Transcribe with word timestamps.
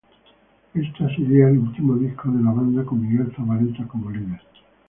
Este 0.73 1.15
sería 1.15 1.49
el 1.49 1.59
último 1.59 1.93
disco 1.95 2.31
de 2.31 2.41
la 2.41 2.49
banda 2.49 2.83
con 2.83 3.07
Miguel 3.07 3.31
Zavaleta 3.37 3.87
como 3.87 4.09
líder. 4.09 4.41